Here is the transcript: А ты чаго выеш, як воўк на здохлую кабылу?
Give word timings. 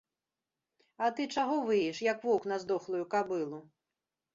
А 1.05 1.11
ты 1.19 1.29
чаго 1.37 1.55
выеш, 1.69 2.03
як 2.11 2.17
воўк 2.27 2.43
на 2.53 2.61
здохлую 2.67 3.03
кабылу? 3.17 3.67